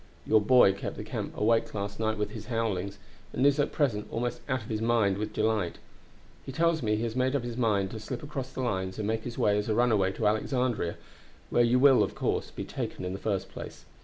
[0.25, 2.97] Your boy kept the camp awake last night with his howlings,
[3.33, 5.77] and is at present almost out of his mind with delight.
[6.43, 9.05] He tells me he has made up his mind to slip across the lines and
[9.07, 10.97] make his way as a runaway to Alexandria,
[11.51, 13.85] where you will, of course, be taken in the first place.